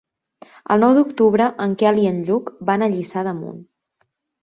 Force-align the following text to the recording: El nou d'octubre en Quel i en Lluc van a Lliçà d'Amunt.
El 0.75 0.81
nou 0.83 0.95
d'octubre 0.99 1.51
en 1.67 1.77
Quel 1.83 2.01
i 2.07 2.11
en 2.15 2.19
Lluc 2.31 2.53
van 2.73 2.89
a 2.89 2.91
Lliçà 2.97 3.29
d'Amunt. 3.31 3.65